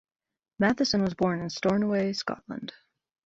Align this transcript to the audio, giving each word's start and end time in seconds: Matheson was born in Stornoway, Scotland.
Matheson 0.57 1.03
was 1.03 1.13
born 1.13 1.41
in 1.41 1.51
Stornoway, 1.51 2.13
Scotland. 2.13 2.73